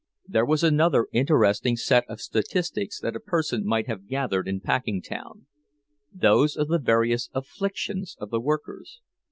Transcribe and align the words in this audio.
There 0.27 0.47
was 0.47 0.63
another 0.63 1.05
interesting 1.13 1.75
set 1.77 2.05
of 2.09 2.19
statistics 2.21 2.99
that 3.01 3.15
a 3.15 3.19
person 3.19 3.63
might 3.63 3.85
have 3.85 4.07
gathered 4.07 4.47
in 4.47 4.59
Packingtown—those 4.59 6.55
of 6.57 6.69
the 6.69 6.79
various 6.79 7.29
afflictions 7.35 8.17
of 8.19 8.31
the 8.31 8.39
workers. 8.41 8.99